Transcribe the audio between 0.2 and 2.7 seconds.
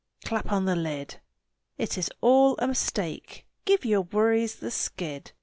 Clap on the lid! It is all a